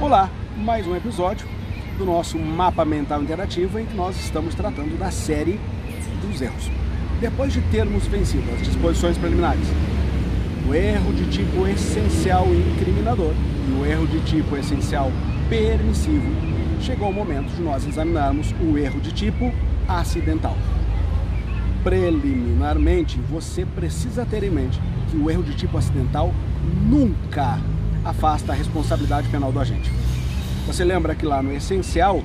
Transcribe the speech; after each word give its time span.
Olá, 0.00 0.30
mais 0.56 0.86
um 0.86 0.96
episódio 0.96 1.46
do 1.98 2.06
nosso 2.06 2.38
mapa 2.38 2.86
mental 2.86 3.22
interativo 3.22 3.78
em 3.78 3.84
que 3.84 3.94
nós 3.94 4.18
estamos 4.18 4.54
tratando 4.54 4.98
da 4.98 5.10
série 5.10 5.60
dos 6.22 6.40
erros. 6.40 6.70
Depois 7.20 7.52
de 7.52 7.60
termos 7.70 8.06
vencido 8.06 8.50
as 8.50 8.62
disposições 8.62 9.18
preliminares, 9.18 9.66
o 10.66 10.74
erro 10.74 11.12
de 11.12 11.28
tipo 11.30 11.66
essencial 11.66 12.46
incriminador 12.46 13.34
e 13.68 13.72
o 13.78 13.84
erro 13.84 14.06
de 14.06 14.20
tipo 14.20 14.56
essencial 14.56 15.12
permissivo, 15.50 16.30
chegou 16.80 17.10
o 17.10 17.12
momento 17.12 17.54
de 17.54 17.60
nós 17.60 17.86
examinarmos 17.86 18.54
o 18.58 18.78
erro 18.78 19.02
de 19.02 19.12
tipo 19.12 19.52
acidental. 19.86 20.56
Preliminarmente, 21.84 23.20
você 23.30 23.66
precisa 23.66 24.24
ter 24.24 24.44
em 24.44 24.50
mente 24.50 24.80
que 25.10 25.18
o 25.18 25.30
erro 25.30 25.42
de 25.42 25.54
tipo 25.54 25.76
acidental 25.76 26.32
nunca 26.88 27.60
afasta 28.04 28.52
a 28.52 28.54
responsabilidade 28.54 29.28
penal 29.28 29.52
do 29.52 29.60
agente. 29.60 29.90
Você 30.66 30.84
lembra 30.84 31.14
que 31.14 31.26
lá 31.26 31.42
no 31.42 31.52
essencial, 31.52 32.22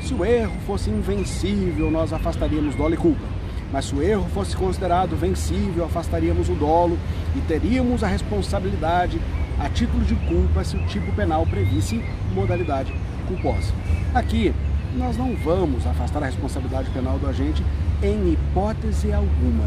se 0.00 0.14
o 0.14 0.24
erro 0.24 0.54
fosse 0.66 0.90
invencível, 0.90 1.90
nós 1.90 2.12
afastaríamos 2.12 2.74
dolo 2.74 2.94
e 2.94 2.96
culpa. 2.96 3.38
Mas 3.72 3.86
se 3.86 3.94
o 3.94 4.02
erro 4.02 4.26
fosse 4.32 4.56
considerado 4.56 5.16
vencível, 5.16 5.84
afastaríamos 5.84 6.48
o 6.48 6.54
dolo 6.54 6.98
e 7.36 7.40
teríamos 7.40 8.02
a 8.02 8.06
responsabilidade 8.06 9.20
a 9.58 9.68
título 9.68 10.04
de 10.04 10.14
culpa 10.14 10.64
se 10.64 10.76
o 10.76 10.86
tipo 10.86 11.12
penal 11.12 11.44
previsse 11.46 12.02
modalidade 12.32 12.92
culposa. 13.26 13.72
Aqui, 14.14 14.54
nós 14.96 15.16
não 15.16 15.34
vamos 15.36 15.86
afastar 15.86 16.22
a 16.22 16.26
responsabilidade 16.26 16.88
penal 16.90 17.18
do 17.18 17.28
agente 17.28 17.62
em 18.02 18.32
hipótese 18.32 19.12
alguma. 19.12 19.64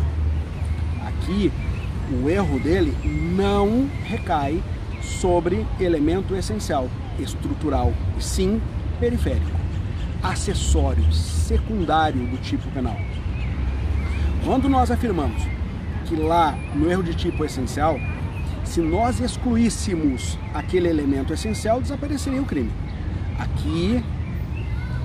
Aqui, 1.06 1.52
o 2.24 2.30
erro 2.30 2.60
dele 2.60 2.96
não 3.36 3.88
recai 4.04 4.62
sobre 5.20 5.66
elemento 5.80 6.36
essencial, 6.36 6.90
estrutural, 7.20 7.94
e 8.18 8.24
sim 8.24 8.62
periférico, 9.00 9.52
acessório, 10.24 11.12
secundário 11.12 12.26
do 12.28 12.38
tipo 12.38 12.70
penal. 12.72 12.98
Quando 14.46 14.70
nós 14.70 14.90
afirmamos 14.90 15.44
que 16.06 16.16
lá 16.16 16.58
no 16.74 16.90
erro 16.90 17.04
de 17.04 17.14
tipo 17.14 17.44
essencial, 17.44 18.00
se 18.64 18.82
nós 18.82 19.20
excluíssemos 19.20 20.38
aquele 20.54 20.88
elemento 20.88 21.34
essencial, 21.34 21.82
desapareceria 21.82 22.42
o 22.42 22.46
crime. 22.46 22.72
Aqui, 23.38 24.04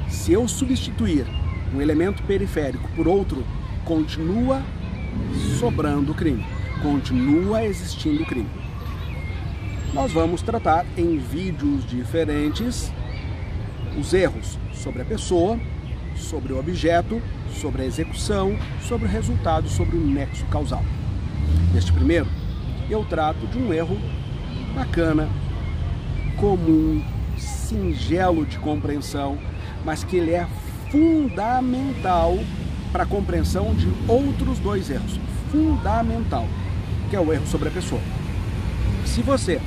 se 0.09 0.33
eu 0.33 0.47
substituir 0.47 1.27
um 1.75 1.81
elemento 1.81 2.23
periférico 2.23 2.89
por 2.95 3.09
outro, 3.09 3.45
continua 3.85 4.63
sobrando 5.59 6.13
o 6.13 6.15
crime, 6.15 6.47
continua 6.83 7.65
existindo 7.65 8.23
o 8.23 8.27
crime 8.27 8.66
nós 9.97 10.13
vamos 10.13 10.43
tratar 10.43 10.85
em 10.95 11.17
vídeos 11.17 11.87
diferentes 11.87 12.93
os 13.99 14.13
erros 14.13 14.59
sobre 14.75 15.01
a 15.01 15.05
pessoa, 15.07 15.59
sobre 16.15 16.53
o 16.53 16.59
objeto, 16.59 17.21
sobre 17.59 17.81
a 17.81 17.87
execução, 17.87 18.59
sobre 18.83 19.09
o 19.09 19.11
resultado, 19.11 19.71
sobre 19.71 19.97
o 19.97 20.01
nexo 20.07 20.45
causal. 20.47 20.85
Neste 21.73 21.95
primeiro, 21.95 22.27
eu 22.91 23.07
trato 23.07 23.47
de 23.47 23.57
um 23.57 23.73
erro 23.73 23.97
bacana, 24.75 25.31
comum, 26.37 27.03
singelo 27.39 28.45
de 28.45 28.59
compreensão, 28.59 29.39
mas 29.83 30.05
que 30.05 30.19
ele 30.19 30.33
é 30.33 30.47
fundamental 30.91 32.39
para 32.93 33.05
a 33.05 33.07
compreensão 33.07 33.75
de 33.75 33.91
outros 34.07 34.59
dois 34.59 34.91
erros. 34.91 35.19
Fundamental, 35.51 36.47
que 37.09 37.17
é 37.17 37.21
o 37.21 37.33
erro 37.33 37.47
sobre 37.47 37.69
a 37.69 37.73
pessoa. 37.73 38.01
Se 39.07 39.23
você 39.23 39.59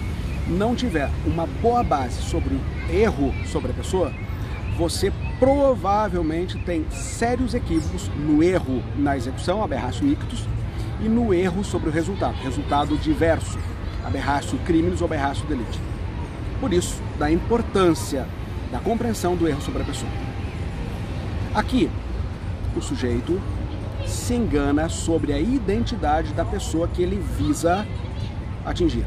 não 0.50 0.76
tiver 0.76 1.10
uma 1.26 1.46
boa 1.46 1.84
base 1.84 2.22
sobre 2.22 2.56
o 2.56 2.62
erro 2.92 3.34
sobre 3.46 3.72
a 3.72 3.74
pessoa, 3.74 4.12
você 4.78 5.12
provavelmente 5.38 6.58
tem 6.60 6.86
sérios 6.90 7.54
equívocos 7.54 8.10
no 8.18 8.42
erro 8.42 8.82
na 8.98 9.16
execução, 9.16 9.64
aberratio 9.64 10.08
ictus, 10.08 10.48
e 11.02 11.08
no 11.08 11.34
erro 11.34 11.64
sobre 11.64 11.90
o 11.90 11.92
resultado, 11.92 12.36
resultado 12.42 12.98
diverso, 12.98 13.58
aberratio 14.04 14.58
crimes 14.60 15.02
ou 15.02 15.06
aberratio 15.06 15.46
delite. 15.46 15.80
Por 16.60 16.74
isso, 16.74 17.02
da 17.18 17.32
importância 17.32 18.28
da 18.72 18.80
compreensão 18.80 19.36
do 19.36 19.48
erro 19.48 19.62
sobre 19.62 19.82
a 19.82 19.86
pessoa. 19.86 20.12
Aqui, 21.54 21.90
o 22.76 22.82
sujeito 22.82 23.40
se 24.06 24.34
engana 24.34 24.90
sobre 24.90 25.34
a 25.34 25.40
identidade 25.40 26.34
da 26.34 26.44
pessoa 26.44 26.88
que 26.88 27.02
ele 27.02 27.22
visa 27.38 27.86
atingir 28.66 29.06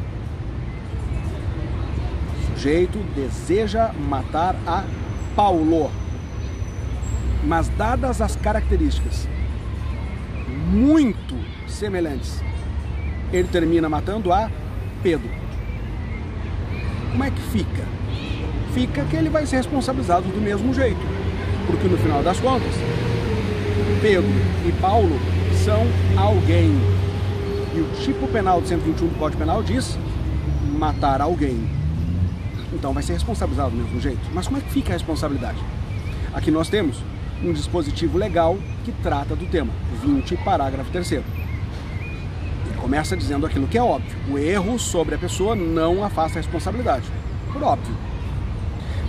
sujeito 2.63 2.97
deseja 3.17 3.93
matar 3.93 4.55
a 4.65 4.85
Paulo. 5.35 5.91
Mas 7.43 7.69
dadas 7.71 8.21
as 8.21 8.37
características 8.37 9.29
muito 10.71 11.35
semelhantes, 11.67 12.41
ele 13.33 13.49
termina 13.49 13.89
matando 13.89 14.33
a 14.33 14.49
Pedro. 15.03 15.29
Como 17.11 17.25
é 17.25 17.31
que 17.33 17.41
fica? 17.41 17.83
Fica 18.73 19.05
que 19.07 19.17
ele 19.17 19.29
vai 19.29 19.45
ser 19.45 19.57
responsabilizado 19.57 20.29
do 20.29 20.41
mesmo 20.41 20.73
jeito. 20.73 21.01
Porque 21.67 21.89
no 21.89 21.99
final 21.99 22.23
das 22.23 22.39
contas, 22.39 22.75
Pedro 24.01 24.31
e 24.65 24.73
Paulo 24.81 25.19
são 25.65 25.83
alguém. 26.17 26.71
E 27.75 27.81
o 27.81 28.05
tipo 28.05 28.29
penal 28.29 28.61
do 28.61 28.69
121 28.69 29.09
do 29.09 29.19
Código 29.19 29.41
Penal 29.41 29.65
diz 29.65 29.99
matar 30.79 31.21
alguém. 31.21 31.82
Então 32.73 32.93
vai 32.93 33.03
ser 33.03 33.13
responsabilizado 33.13 33.71
do 33.71 33.77
mesmo 33.77 34.01
jeito. 34.01 34.21
Mas 34.33 34.47
como 34.47 34.59
é 34.59 34.61
que 34.61 34.71
fica 34.71 34.91
a 34.91 34.93
responsabilidade? 34.95 35.59
Aqui 36.33 36.51
nós 36.51 36.69
temos 36.69 37.03
um 37.43 37.53
dispositivo 37.53 38.17
legal 38.17 38.57
que 38.85 38.93
trata 38.93 39.37
do 39.37 39.47
tema, 39.47 39.73
20, 40.03 40.37
parágrafo 40.39 40.91
3 40.91 41.13
Ele 41.13 41.25
começa 42.81 43.17
dizendo 43.17 43.45
aquilo 43.45 43.67
que 43.67 43.77
é 43.77 43.83
óbvio. 43.83 44.17
O 44.31 44.39
erro 44.39 44.79
sobre 44.79 45.15
a 45.15 45.19
pessoa 45.19 45.55
não 45.55 46.05
afasta 46.05 46.39
a 46.39 46.43
responsabilidade. 46.43 47.05
Por 47.53 47.63
óbvio. 47.63 47.95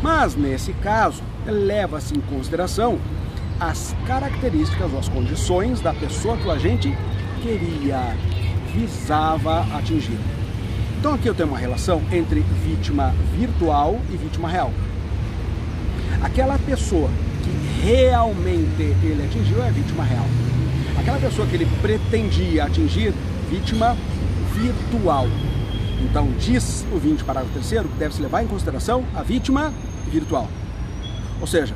Mas, 0.02 0.36
nesse 0.36 0.74
caso, 0.74 1.24
leva-se 1.46 2.14
em 2.14 2.20
consideração 2.22 3.00
as 3.60 3.96
características 4.06 4.92
ou 4.92 5.00
as 5.00 5.08
condições 5.08 5.80
da 5.80 5.94
pessoa 5.94 6.36
que 6.36 6.48
o 6.48 6.52
agente 6.52 6.94
queria, 7.42 8.16
visava 8.74 9.62
atingir. 9.78 10.20
Então 11.04 11.16
aqui 11.16 11.28
eu 11.28 11.36
tenho 11.36 11.50
uma 11.50 11.58
relação 11.58 12.02
entre 12.14 12.40
vítima 12.64 13.14
virtual 13.38 14.00
e 14.10 14.16
vítima 14.16 14.48
real. 14.48 14.72
Aquela 16.22 16.58
pessoa 16.58 17.10
que 17.44 17.86
realmente 17.86 18.82
ele 19.04 19.22
atingiu 19.26 19.62
é 19.62 19.70
vítima 19.70 20.02
real. 20.06 20.26
Aquela 20.98 21.20
pessoa 21.20 21.46
que 21.46 21.56
ele 21.56 21.68
pretendia 21.82 22.64
atingir, 22.64 23.14
vítima 23.50 23.98
virtual. 24.54 25.28
Então 26.02 26.32
diz 26.40 26.86
o 26.90 26.98
20, 26.98 27.26
parágrafo 27.26 27.60
3 27.60 27.82
que 27.82 27.98
deve-se 28.00 28.22
levar 28.22 28.42
em 28.42 28.48
consideração 28.48 29.04
a 29.14 29.22
vítima 29.22 29.74
virtual. 30.10 30.48
Ou 31.42 31.46
seja, 31.46 31.76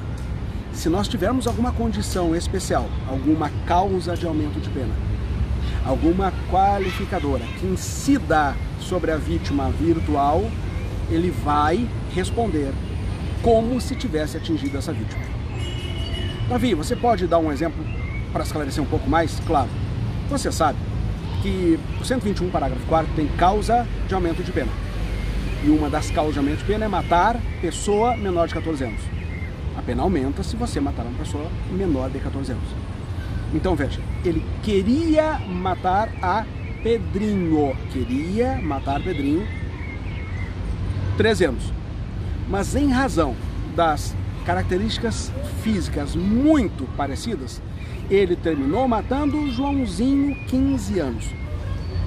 se 0.71 0.87
nós 0.87 1.05
tivermos 1.05 1.47
alguma 1.47 1.73
condição 1.73 2.33
especial, 2.33 2.87
alguma 3.09 3.51
causa 3.65 4.15
de 4.15 4.25
aumento 4.25 4.57
de 4.61 4.69
pena, 4.69 4.93
alguma 5.87 6.33
qualificadora 6.51 7.43
que 7.59 7.65
incida 7.65 8.55
sobre 8.79 9.11
a 9.11 9.17
vítima 9.17 9.69
virtual, 9.71 10.43
ele 11.09 11.31
vai 11.31 11.87
responder 12.13 12.73
como 13.41 13.79
se 13.79 13.95
tivesse 13.95 14.37
atingido 14.37 14.77
essa 14.77 14.91
vítima. 14.91 15.23
Davi, 16.49 16.73
você 16.73 16.95
pode 16.95 17.27
dar 17.27 17.39
um 17.39 17.51
exemplo 17.51 17.83
para 18.33 18.43
esclarecer 18.43 18.83
um 18.83 18.87
pouco 18.87 19.09
mais? 19.09 19.39
Claro. 19.47 19.69
Você 20.29 20.51
sabe 20.51 20.77
que 21.41 21.79
o 22.01 22.03
121, 22.03 22.49
parágrafo 22.49 22.85
4 22.87 23.13
tem 23.15 23.27
causa 23.27 23.87
de 24.07 24.13
aumento 24.13 24.43
de 24.43 24.51
pena. 24.51 24.71
E 25.63 25.69
uma 25.69 25.89
das 25.89 26.11
causas 26.11 26.33
de 26.33 26.39
aumento 26.39 26.59
de 26.59 26.65
pena 26.65 26.85
é 26.85 26.87
matar 26.87 27.39
pessoa 27.61 28.15
menor 28.17 28.47
de 28.47 28.53
14 28.53 28.83
anos. 28.83 29.01
A 29.77 29.81
pena 29.81 30.03
aumenta 30.03 30.43
se 30.43 30.55
você 30.55 30.79
matar 30.79 31.05
uma 31.05 31.17
pessoa 31.17 31.49
menor 31.71 32.09
de 32.09 32.19
14 32.19 32.51
anos. 32.51 32.96
Então 33.53 33.75
veja, 33.75 33.99
ele 34.25 34.43
queria 34.63 35.39
matar 35.39 36.09
a 36.21 36.45
Pedrinho. 36.83 37.75
Queria 37.91 38.55
matar 38.61 39.01
Pedrinho. 39.01 39.47
13 41.17 41.45
anos. 41.45 41.73
Mas 42.49 42.75
em 42.75 42.91
razão 42.91 43.35
das 43.75 44.15
características 44.45 45.31
físicas 45.61 46.15
muito 46.15 46.85
parecidas, 46.95 47.61
ele 48.09 48.35
terminou 48.35 48.87
matando 48.87 49.51
Joãozinho, 49.51 50.35
15 50.47 50.99
anos. 50.99 51.25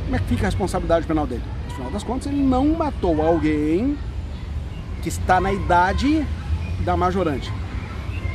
Como 0.04 0.16
é 0.16 0.18
que 0.18 0.26
fica 0.26 0.42
a 0.42 0.46
responsabilidade 0.46 1.06
penal 1.06 1.26
dele? 1.26 1.42
No 1.68 1.74
final 1.74 1.90
das 1.90 2.02
contas, 2.02 2.26
ele 2.26 2.42
não 2.42 2.68
matou 2.68 3.20
alguém 3.22 3.96
que 5.02 5.08
está 5.08 5.40
na 5.40 5.52
idade 5.52 6.26
da 6.84 6.96
majorante. 6.96 7.52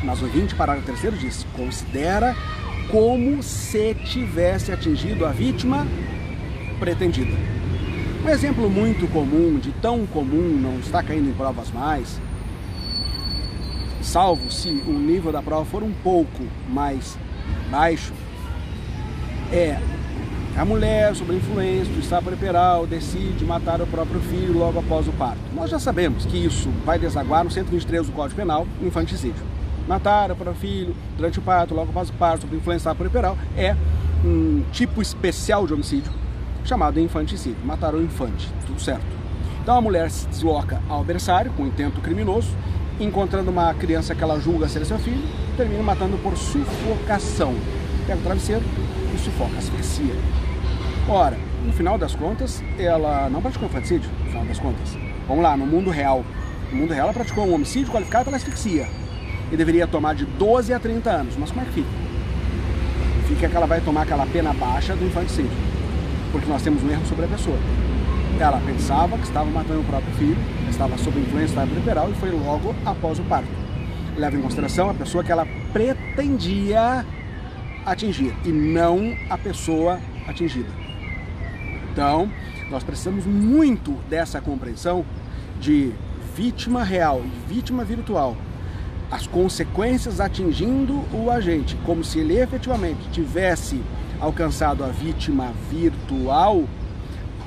Mas 0.03 0.21
o 0.21 0.27
20, 0.27 0.55
parágrafo 0.55 0.85
3 1.01 1.19
diz: 1.19 1.45
considera 1.55 2.35
como 2.91 3.41
se 3.41 3.93
tivesse 4.05 4.71
atingido 4.71 5.25
a 5.25 5.31
vítima 5.31 5.85
pretendida. 6.79 7.35
Um 8.23 8.29
exemplo 8.29 8.69
muito 8.69 9.07
comum, 9.11 9.59
de 9.59 9.71
tão 9.73 10.05
comum, 10.07 10.57
não 10.59 10.79
está 10.79 11.03
caindo 11.03 11.29
em 11.29 11.33
provas 11.33 11.71
mais, 11.71 12.19
salvo 14.01 14.51
se 14.51 14.69
o 14.87 14.93
nível 14.93 15.31
da 15.31 15.41
prova 15.41 15.65
for 15.65 15.83
um 15.83 15.91
pouco 15.91 16.43
mais 16.69 17.17
baixo, 17.69 18.13
é 19.51 19.79
a 20.57 20.63
mulher, 20.63 21.13
sob 21.13 21.35
influência 21.35 21.93
do 21.93 21.99
estado 21.99 22.23
preperal, 22.23 22.87
decide 22.87 23.43
matar 23.43 23.81
o 23.81 23.87
próprio 23.87 24.21
filho 24.21 24.57
logo 24.57 24.79
após 24.79 25.05
o 25.05 25.11
parto. 25.11 25.41
Nós 25.53 25.69
já 25.69 25.77
sabemos 25.77 26.25
que 26.25 26.37
isso 26.37 26.69
vai 26.85 26.97
desaguar 26.97 27.43
no 27.43 27.51
123 27.51 28.07
do 28.07 28.13
Código 28.13 28.37
Penal, 28.39 28.65
infanticídio. 28.81 29.43
O 29.87 30.35
próprio 30.35 30.55
filho 30.55 30.95
durante 31.15 31.39
o 31.39 31.41
parto, 31.41 31.75
logo 31.75 31.91
após 31.91 32.09
o 32.09 32.13
parto, 32.13 32.41
sob 32.41 32.55
influência 32.55 32.89
do 32.89 32.93
estado 32.93 32.97
preperal, 32.97 33.37
é 33.55 33.75
um 34.23 34.63
tipo 34.71 35.01
especial 35.01 35.67
de 35.67 35.73
homicídio 35.73 36.11
chamado 36.63 36.99
infanticídio. 36.99 37.63
Matar 37.63 37.93
o 37.93 38.01
infante, 38.01 38.51
tudo 38.65 38.81
certo. 38.81 39.05
Então 39.61 39.77
a 39.77 39.81
mulher 39.81 40.09
se 40.09 40.27
desloca 40.27 40.81
ao 40.89 41.03
berçário 41.03 41.51
com 41.53 41.65
intento 41.65 42.01
criminoso, 42.01 42.49
encontrando 42.99 43.51
uma 43.51 43.73
criança 43.73 44.15
que 44.15 44.23
ela 44.23 44.39
julga 44.39 44.67
ser 44.67 44.85
seu 44.85 44.97
filho, 44.97 45.21
termina 45.55 45.83
matando 45.83 46.17
por 46.17 46.35
sufocação. 46.35 47.53
Pega 48.07 48.19
o 48.19 48.23
travesseiro 48.23 48.63
e 49.13 49.17
sufoca, 49.17 49.57
asfixia. 49.57 50.15
Ora, 51.07 51.37
no 51.63 51.73
final 51.73 51.97
das 51.97 52.15
contas, 52.15 52.63
ela 52.79 53.29
não 53.29 53.41
praticou 53.41 53.67
infanticídio, 53.67 54.09
no 54.23 54.25
final 54.31 54.45
das 54.45 54.59
contas. 54.59 54.97
Vamos 55.27 55.43
lá, 55.43 55.55
no 55.55 55.65
mundo 55.65 55.91
real. 55.91 56.23
No 56.71 56.77
mundo 56.77 56.93
real, 56.93 57.05
ela 57.05 57.13
praticou 57.13 57.45
um 57.45 57.53
homicídio 57.53 57.91
qualificado 57.91 58.25
pela 58.25 58.37
asfixia. 58.37 58.87
E 59.51 59.57
deveria 59.57 59.87
tomar 59.87 60.15
de 60.15 60.25
12 60.25 60.73
a 60.73 60.79
30 60.79 61.09
anos. 61.09 61.35
Mas 61.37 61.51
como 61.51 61.61
é 61.61 61.65
que 61.65 61.71
fica? 61.71 61.89
Fica 63.27 63.49
que 63.49 63.55
ela 63.55 63.65
vai 63.65 63.81
tomar 63.81 64.03
aquela 64.03 64.25
pena 64.25 64.53
baixa 64.53 64.95
do 64.95 65.05
infanticídio. 65.05 65.51
Porque 66.31 66.47
nós 66.47 66.61
temos 66.61 66.83
um 66.83 66.89
erro 66.89 67.05
sobre 67.05 67.25
a 67.25 67.27
pessoa. 67.27 67.57
Ela 68.39 68.61
pensava 68.65 69.17
que 69.17 69.23
estava 69.23 69.49
matando 69.49 69.79
o 69.79 69.83
próprio 69.85 70.13
filho, 70.15 70.37
estava 70.69 70.97
sob 70.97 71.19
influência 71.19 71.55
da 71.55 71.63
liberal 71.63 72.09
e 72.11 72.13
foi 72.15 72.31
logo 72.31 72.75
após 72.85 73.17
o 73.17 73.23
parto. 73.23 73.47
Leva 74.17 74.35
em 74.35 74.41
consideração 74.41 74.89
a 74.89 74.93
pessoa 74.93 75.23
que 75.23 75.31
ela 75.31 75.47
pretendia 75.71 77.05
atingir 77.85 78.35
e 78.43 78.49
não 78.49 79.15
a 79.29 79.37
pessoa 79.37 79.99
atingida. 80.27 80.69
Então, 81.91 82.29
nós 82.69 82.83
precisamos 82.83 83.25
muito 83.25 83.91
dessa 84.09 84.41
compreensão 84.41 85.05
de 85.59 85.93
vítima 86.35 86.83
real 86.83 87.21
e 87.23 87.53
vítima 87.53 87.85
virtual. 87.85 88.35
As 89.11 89.27
consequências 89.27 90.19
atingindo 90.19 91.03
o 91.13 91.29
agente, 91.29 91.77
como 91.85 92.03
se 92.03 92.19
ele 92.19 92.39
efetivamente 92.39 93.07
tivesse 93.11 93.81
alcançado 94.19 94.83
a 94.83 94.87
vítima 94.87 95.53
virtual, 95.69 96.63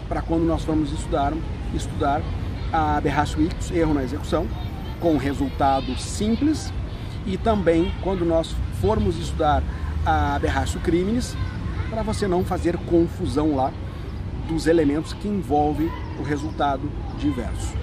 para 0.08 0.22
quando 0.22 0.44
nós 0.44 0.62
formos 0.64 0.92
estudar, 0.92 1.32
estudar 1.74 2.22
a 2.72 2.96
aberratio 2.96 3.42
ictus, 3.42 3.70
erro 3.70 3.92
na 3.92 4.04
execução, 4.04 4.46
com 5.00 5.16
resultado 5.16 5.96
simples, 5.98 6.72
e 7.26 7.36
também 7.36 7.92
quando 8.02 8.24
nós 8.24 8.54
formos 8.80 9.18
estudar 9.18 9.62
a 10.06 10.36
aberratio 10.36 10.80
criminis, 10.80 11.36
para 11.90 12.02
você 12.02 12.28
não 12.28 12.44
fazer 12.44 12.76
confusão 12.76 13.56
lá 13.56 13.72
dos 14.48 14.66
elementos 14.66 15.12
que 15.12 15.28
envolvem 15.28 15.90
o 16.18 16.22
resultado 16.22 16.90
diverso. 17.18 17.74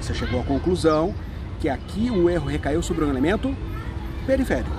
Você 0.00 0.14
chegou 0.14 0.40
à 0.40 0.44
conclusão 0.44 1.14
que 1.60 1.68
aqui 1.68 2.10
o 2.10 2.28
erro 2.28 2.48
recaiu 2.48 2.82
sobre 2.82 3.04
um 3.04 3.10
elemento 3.10 3.54
periférico. 4.26 4.70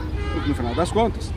No 0.47 0.55
final 0.55 0.73
das 0.73 0.91
contas, 0.91 1.31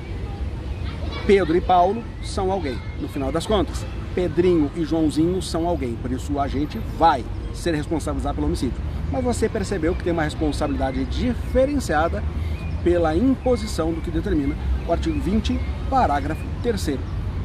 Pedro 1.26 1.56
e 1.56 1.60
Paulo 1.60 2.02
são 2.22 2.50
alguém. 2.50 2.78
No 3.00 3.08
final 3.08 3.30
das 3.30 3.46
contas, 3.46 3.84
Pedrinho 4.14 4.70
e 4.74 4.84
Joãozinho 4.84 5.40
são 5.42 5.68
alguém. 5.68 5.94
Por 5.96 6.10
isso 6.10 6.32
o 6.32 6.40
agente 6.40 6.78
vai 6.98 7.24
ser 7.52 7.74
responsabilizado 7.74 8.36
pelo 8.36 8.46
homicídio. 8.46 8.80
Mas 9.12 9.22
você 9.22 9.48
percebeu 9.48 9.94
que 9.94 10.02
tem 10.02 10.12
uma 10.12 10.22
responsabilidade 10.22 11.04
diferenciada 11.04 12.22
pela 12.82 13.14
imposição 13.14 13.92
do 13.92 14.00
que 14.00 14.10
determina 14.10 14.54
o 14.86 14.92
artigo 14.92 15.18
20, 15.20 15.58
parágrafo 15.90 16.44
3 16.62 16.98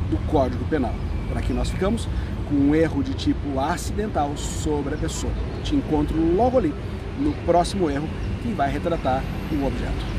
do 0.09 0.17
Código 0.29 0.63
Penal. 0.65 0.93
Por 1.27 1.37
aqui 1.37 1.53
nós 1.53 1.69
ficamos 1.69 2.07
com 2.47 2.55
um 2.55 2.75
erro 2.75 3.03
de 3.03 3.13
tipo 3.13 3.59
acidental 3.59 4.35
sobre 4.35 4.95
a 4.95 4.97
pessoa. 4.97 5.31
Te 5.63 5.75
encontro 5.75 6.17
logo 6.35 6.57
ali 6.57 6.73
no 7.19 7.33
próximo 7.45 7.89
erro 7.89 8.07
que 8.41 8.51
vai 8.53 8.71
retratar 8.71 9.21
o 9.51 9.65
objeto. 9.65 10.18